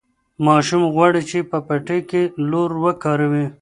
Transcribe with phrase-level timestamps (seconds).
[0.45, 3.45] ماشوم غواړي چې په پټي کې لور وکاروي.